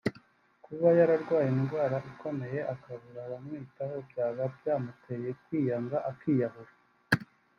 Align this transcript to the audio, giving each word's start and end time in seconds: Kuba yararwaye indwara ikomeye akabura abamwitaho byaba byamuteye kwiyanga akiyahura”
Kuba 0.65 0.87
yararwaye 0.99 1.49
indwara 1.55 1.97
ikomeye 2.11 2.59
akabura 2.73 3.19
abamwitaho 3.27 3.95
byaba 4.07 4.43
byamuteye 4.57 5.29
kwiyanga 5.41 5.97
akiyahura” 6.11 6.73